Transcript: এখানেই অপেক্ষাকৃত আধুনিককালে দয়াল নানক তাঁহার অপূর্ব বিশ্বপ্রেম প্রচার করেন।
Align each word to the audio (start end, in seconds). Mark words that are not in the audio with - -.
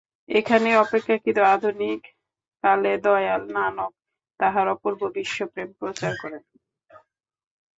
এখানেই 0.29 0.75
অপেক্ষাকৃত 0.75 1.37
আধুনিককালে 1.53 2.93
দয়াল 3.03 3.41
নানক 3.55 3.91
তাঁহার 4.39 4.67
অপূর্ব 4.67 5.01
বিশ্বপ্রেম 5.15 5.69
প্রচার 5.79 6.13
করেন। 6.21 6.43